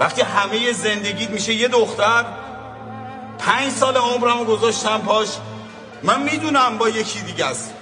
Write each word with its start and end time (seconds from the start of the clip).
وقتی 0.00 0.22
همه 0.22 0.72
زندگیت 0.72 1.30
میشه 1.30 1.54
یه 1.54 1.68
دختر 1.68 2.24
پنج 3.38 3.70
سال 3.72 3.96
عمرمو 3.96 4.44
گذاشتم 4.44 4.98
پاش. 4.98 5.28
من 6.02 6.22
می‌دونم 6.22 6.78
با 6.78 6.88
یکی 6.88 7.20
دیگه 7.20 7.46
است. 7.46 7.72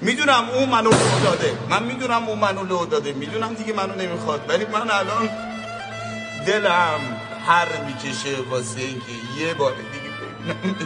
می‌دونم 0.00 0.48
اون 0.48 0.68
منو 0.68 0.90
لو 0.90 1.24
داده. 1.24 1.58
من 1.70 1.82
می‌دونم 1.82 2.28
اون 2.28 2.38
منو 2.38 2.64
لو 2.64 2.86
داده. 2.86 3.12
می‌دونم 3.12 3.54
دیگه 3.54 3.72
منو 3.72 3.94
نمی‌خواد. 3.94 4.44
ولی 4.48 4.64
من 4.64 4.90
الان 4.90 5.28
دلم 6.46 7.00
هر 7.46 7.66
می‌کشه 7.86 8.36
واسه 8.50 8.80
اینکه 8.80 9.12
یه 9.38 9.54
بار 9.54 9.72
دیگه 9.72 10.10
ببینم 10.16 10.76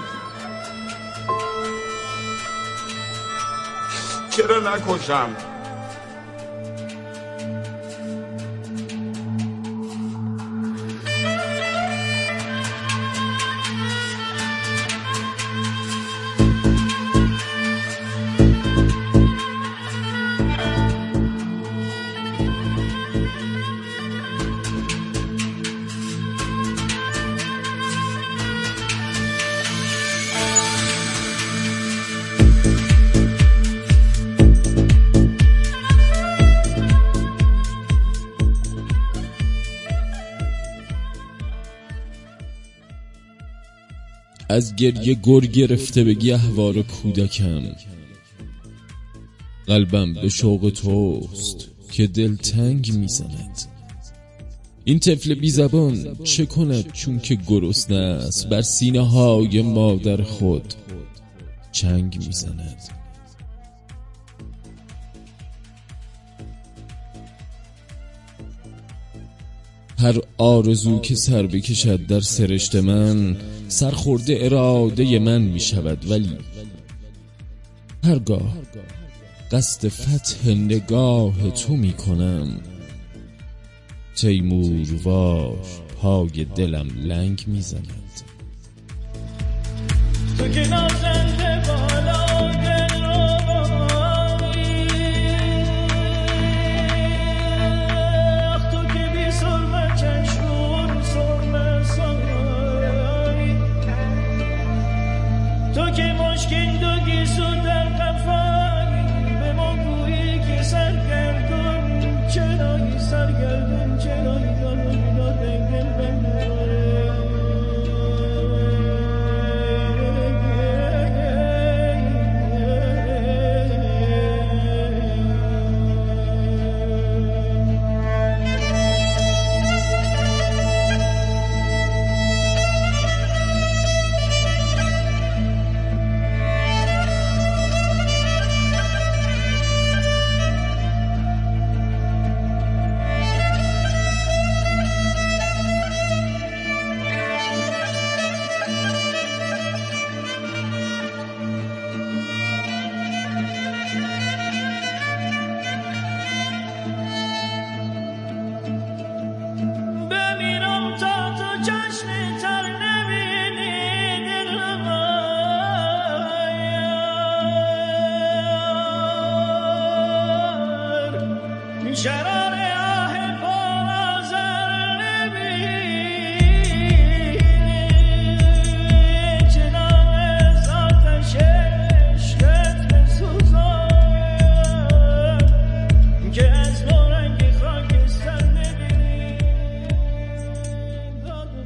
چرا 4.30 4.76
نکشم؟ 4.76 5.36
از 44.48 44.76
گریه 44.76 45.14
گر 45.14 45.40
گرفته 45.40 46.04
به 46.04 46.14
گهوار 46.14 46.82
کودکم. 46.82 47.62
قلبم 49.66 50.14
به 50.14 50.28
شوق 50.28 50.72
توست 50.74 51.68
که 51.92 52.06
دل 52.06 52.36
تنگ 52.36 52.92
می‌زند. 52.92 53.62
این 54.84 54.98
طفل 54.98 55.34
بی 55.34 55.50
زبان 55.50 56.16
چه 56.24 56.46
کند 56.46 56.92
چون 56.92 57.18
که 57.18 57.34
گرسنه 57.34 57.96
است؟ 57.96 58.48
بر 58.48 58.62
سینه 58.62 59.00
های 59.00 59.62
مادر 59.62 60.22
خود 60.22 60.74
چنگ 61.72 62.18
می‌زند. 62.26 62.76
هر 69.98 70.20
آرزو 70.38 71.00
که 71.00 71.14
سر 71.14 71.46
بکشد 71.46 72.06
در 72.06 72.20
سرشت 72.20 72.76
من 72.76 73.36
سرخورده 73.68 74.38
اراده 74.40 75.18
من 75.18 75.42
می 75.42 75.60
شود 75.60 76.10
ولی 76.10 76.38
هرگاه 78.04 78.56
قصد 79.52 79.88
فتح 79.88 80.48
نگاه 80.48 81.50
تو 81.50 81.76
می 81.76 81.92
کنم 81.92 82.60
تیمور 84.16 84.86
پای 86.02 86.46
دلم 86.56 86.88
لنگ 87.04 87.44
می 87.46 87.60
زند 87.60 87.92
تو 90.38 90.48
که 90.48 90.68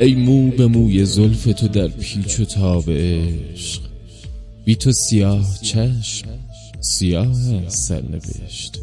ای 0.01 0.15
مو 0.15 0.51
به 0.51 0.67
موی 0.67 1.05
زلف 1.05 1.45
تو 1.45 1.69
در 1.69 1.89
پیچ 1.89 2.41
و 2.41 2.45
تاب 2.45 2.91
عشق. 2.91 3.83
بی 4.65 4.77
تو 4.77 4.93
سیاه 4.93 5.59
چشم 5.63 6.29
سیاه 6.81 7.69
سرنوشت. 7.69 8.79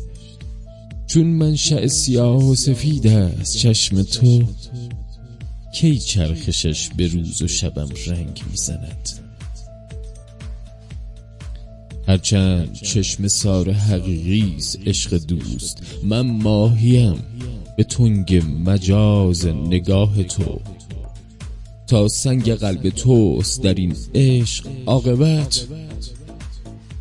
چون 1.08 1.28
منشأ 1.28 1.88
سیاه 1.88 2.50
و 2.50 2.56
سفید 2.56 3.08
است 3.08 3.58
چشم 3.58 4.04
تو 4.04 4.44
کی 5.74 6.00
چرخشش 6.00 6.90
به 6.98 7.08
روز 7.08 7.42
و 7.42 7.48
شبم 7.48 7.90
رنگ 8.08 8.42
می‌زند؟ 8.52 9.10
هرچند 12.08 12.74
چشم 12.74 13.28
سار 13.28 13.72
حقیقی 13.72 14.56
عشق 14.86 15.18
دوست 15.18 15.84
من 16.04 16.22
ماهیم. 16.22 17.16
به 17.78 17.84
تنگ 17.84 18.44
مجاز 18.66 19.46
نگاه 19.46 20.24
تو 20.24 20.60
تا 21.88 22.08
سنگ 22.08 22.52
قلب 22.52 22.90
توست 22.90 23.64
در 23.64 23.74
این 23.74 23.96
عشق 24.16 24.68
عاقبت. 24.86 25.68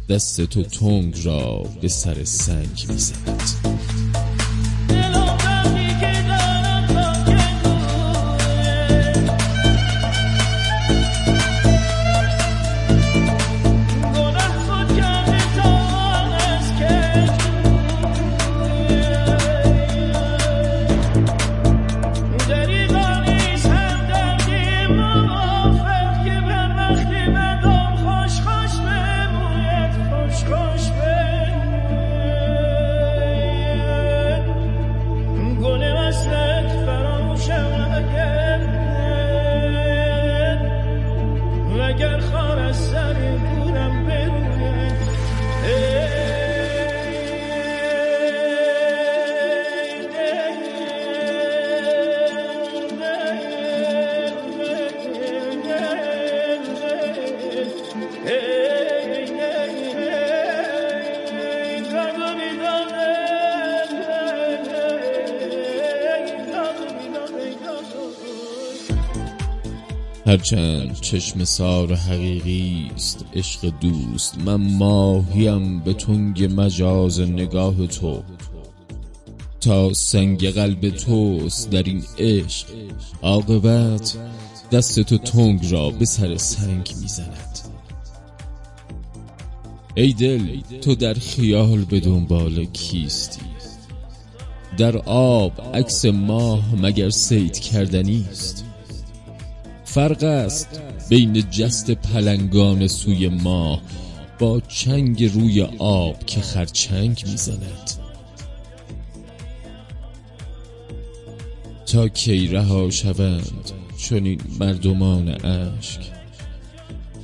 دست 0.09 0.41
تو 0.41 0.63
تنگ 0.63 1.19
را 1.25 1.63
به 1.81 1.89
سر 1.89 2.25
سنگ 2.25 2.87
می‌زند. 2.89 3.66
هرچند 70.27 71.01
چشم 71.01 71.45
سار 71.45 71.95
حقیقی 71.95 72.91
است 72.95 73.25
عشق 73.35 73.73
دوست 73.81 74.39
من 74.39 74.55
ماهیم 74.55 75.81
به 75.81 75.93
تنگ 75.93 76.61
مجاز 76.61 77.21
نگاه 77.21 77.87
تو. 77.87 78.23
تا 79.61 79.93
سنگ 79.93 80.49
قلب 80.49 80.91
توست 80.91 81.71
در 81.71 81.83
این 81.83 82.05
عشق 82.19 82.67
عاقبت 83.23 84.17
دست 84.73 85.01
تو 85.01 85.19
تنگ 85.19 85.73
را 85.73 85.91
به 85.91 86.05
سر 86.05 86.37
سنگ 86.37 86.93
می‌زند. 87.01 87.59
ای 89.95 90.13
دل 90.13 90.61
تو 90.81 90.95
در 90.95 91.15
خیال 91.15 91.85
به 91.85 92.01
دنبال 92.01 92.65
کیستی؟ 92.65 93.41
در 94.79 94.97
آب 95.09 95.53
عکس 95.75 96.05
ماه 96.05 96.75
مگر 96.83 97.11
سید 97.11 97.59
کردنی 97.59 98.27
است؟ 98.31 98.66
فرق 99.97 100.25
است 100.25 100.81
بین 101.09 101.51
جست 101.51 101.91
پلنگان 101.91 102.87
سوی 102.87 103.29
ماه 103.29 103.83
با 104.39 104.61
چنگ 104.61 105.25
روی 105.25 105.63
آب 105.79 106.25
که 106.27 106.41
خرچنگ 106.41 107.25
می‌زند. 107.27 107.91
تا 111.87 112.09
کی 112.09 112.47
رها 112.47 112.91
شوند 112.91 113.71
چنین 113.99 114.41
مردمان 114.61 115.29
اشک؟ 115.47 116.01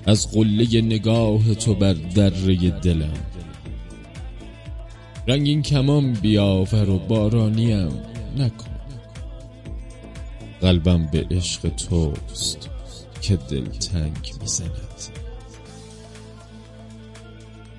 از 0.07 0.31
قله 0.33 0.81
نگاه 0.81 1.55
تو 1.55 1.75
بر 1.75 1.93
دره 1.93 2.71
دلم. 2.71 3.15
رنگین 5.29 5.63
کمان 5.63 6.13
بیاور 6.13 6.91
و 6.91 6.99
بارانیم 6.99 7.93
نکن. 8.39 8.72
قلبم 10.62 11.06
به 11.06 11.26
عشق 11.31 11.69
توست 11.69 12.69
که 13.20 13.37
دل 13.37 13.67
تنگ 13.67 14.35
می‌زند. 14.41 14.70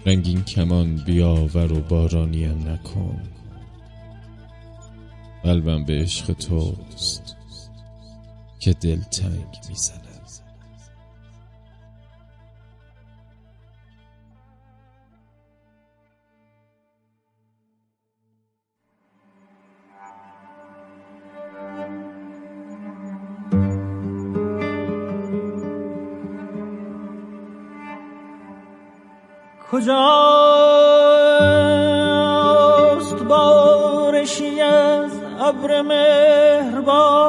رنگین 0.06 0.44
کمان 0.44 0.96
بیاور 0.96 1.74
و 1.74 1.82
بارانیم 1.82 2.70
نکن. 2.70 3.22
قلبم 5.44 5.86
به 5.86 5.94
عشق 5.94 6.34
توست 6.34 7.36
که 8.60 8.74
دل 8.74 9.02
تنگ 9.02 9.58
می‌زند. 9.70 10.13
کجاست 29.74 29.94
بارشی 33.24 34.62
از 34.62 35.12
ابر 35.40 35.82
مهربان؟ 35.82 37.24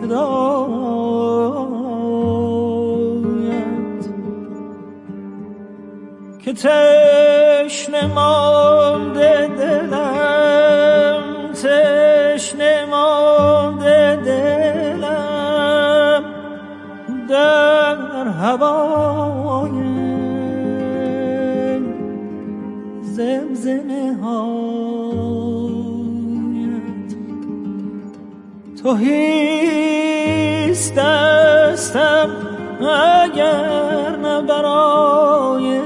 صدایت 0.00 1.24
که 6.44 6.52
تشنه 6.52 8.06
مانده 8.06 9.33
هوای 18.54 19.70
زمزمه 23.02 24.16
هایت. 24.22 24.44
تو 28.82 28.94
هیست 28.94 30.94
دستم 30.94 32.30
اگر 32.80 34.16
نه 34.16 34.42
برای 34.42 35.80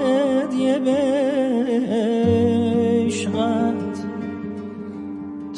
دیه 0.51 0.79
عشقت. 3.07 3.99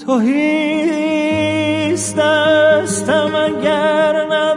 تو 0.06 0.18
هیست 0.18 2.16
دستم 2.16 3.34
اگر 3.34 4.26
نه 4.30 4.54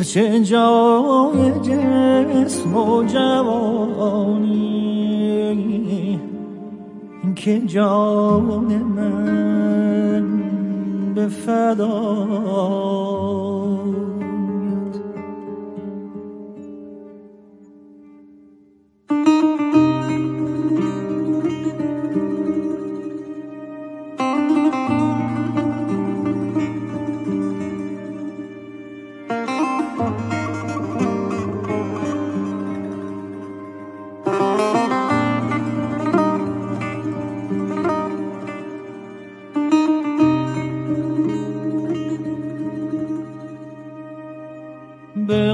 چه 0.00 0.40
جای 0.40 1.50
جسم 1.60 2.76
و 2.76 3.04
جوانی؟ 3.04 4.62
که 7.36 7.60
جان 7.60 8.64
من 8.96 10.42
به 11.14 11.28
فدایت 11.28 11.92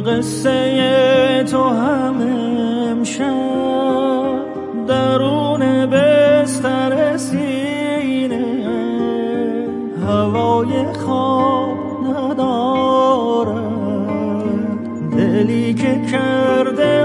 قصه 0.01 1.45
تو 1.51 1.63
هم 1.63 2.21
امشب 2.91 3.27
درون 4.89 5.87
بستر 5.87 7.17
سینه 7.17 8.67
هوای 10.07 10.85
خواب 10.93 11.79
ندارد. 12.05 13.69
دلی 15.17 15.75
که 15.75 16.01
کرده 16.13 17.05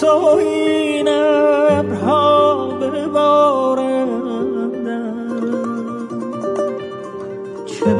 تو 0.00 0.36
این 0.38 1.08
ابرها 1.08 2.66
ببارم 2.66 4.08
چه 7.66 7.94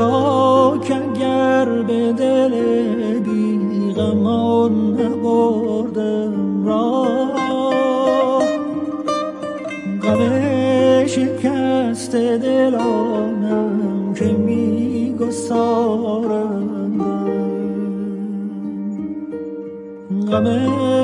غم 20.33 20.49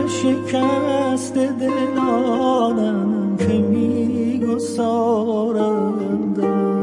شکست 0.08 1.34
دلانم 1.34 3.36
که 3.36 3.52
می 3.52 4.38
گسارندم 4.48 6.73